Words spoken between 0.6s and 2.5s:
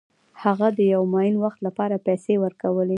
د یو معین وخت لپاره پیسې